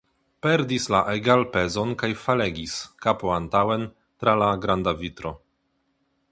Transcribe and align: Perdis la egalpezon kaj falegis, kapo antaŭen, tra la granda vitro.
Perdis 0.43 0.87
la 0.95 1.01
egalpezon 1.11 1.91
kaj 2.03 2.09
falegis, 2.23 2.79
kapo 3.07 3.31
antaŭen, 3.37 3.87
tra 4.25 4.37
la 4.43 4.51
granda 4.67 4.99
vitro. 5.05 5.39